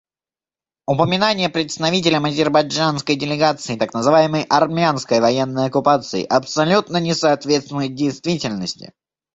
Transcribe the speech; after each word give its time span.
Упоминание 0.87 1.47
представителем 1.47 2.25
азербайджанской 2.25 3.15
делегации 3.15 3.77
так 3.77 3.93
называемой 3.93 4.45
армянской 4.45 5.19
военной 5.21 5.67
оккупации 5.67 6.25
абсолютно 6.25 6.97
не 6.97 7.13
соответствует 7.13 7.93
действительности. 7.93 8.93